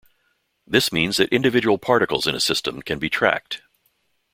This 0.65 0.91
means 0.91 1.17
that 1.17 1.29
individual 1.31 1.77
particles 1.77 2.25
in 2.25 2.33
a 2.33 2.39
system 2.39 2.81
can 2.81 2.97
be 2.97 3.07
tracked. 3.07 3.61